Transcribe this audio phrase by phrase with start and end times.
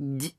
[0.00, 0.36] D-